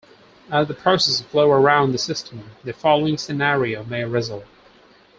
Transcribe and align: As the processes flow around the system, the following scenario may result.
As 0.49 0.67
the 0.67 0.73
processes 0.73 1.21
flow 1.21 1.51
around 1.51 1.91
the 1.91 1.99
system, 1.99 2.49
the 2.63 2.73
following 2.73 3.19
scenario 3.19 3.83
may 3.83 4.03
result. 4.03 4.45